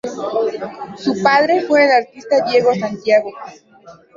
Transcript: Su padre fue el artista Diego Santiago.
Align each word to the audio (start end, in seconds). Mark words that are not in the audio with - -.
Su 0.97 1.21
padre 1.21 1.61
fue 1.67 1.85
el 1.85 1.91
artista 1.91 2.43
Diego 2.49 2.73
Santiago. 2.73 3.31